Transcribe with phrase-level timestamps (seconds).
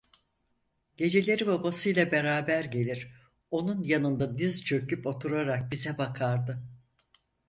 [0.97, 3.13] Geceleri babasıyla beraber gelir,
[3.51, 6.63] onun yanında diz çöküp oturarak bize bakardı…